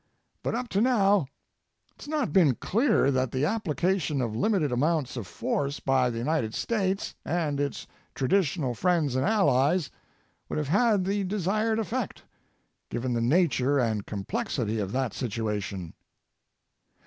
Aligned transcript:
But 0.41 0.55
up 0.55 0.67
to 0.69 0.81
now 0.81 1.27
it's 1.95 2.07
not 2.07 2.33
been 2.33 2.55
clear 2.55 3.11
that 3.11 3.29
the 3.31 3.45
application 3.45 4.19
of 4.19 4.35
limited 4.35 4.71
amounts 4.71 5.15
of 5.15 5.27
force 5.27 5.79
by 5.79 6.09
the 6.09 6.17
United 6.17 6.55
States 6.55 7.13
and 7.23 7.59
its 7.59 7.85
traditional 8.15 8.73
friends 8.73 9.15
and 9.15 9.23
allies 9.23 9.91
would 10.49 10.57
have 10.57 10.69
had 10.69 11.05
the 11.05 11.23
desired 11.23 11.77
effect, 11.77 12.23
given 12.89 13.13
the 13.13 13.21
nature 13.21 13.77
and 13.77 14.07
complexity 14.07 14.79
of 14.79 14.91
that 14.91 15.13
situation. 15.13 15.93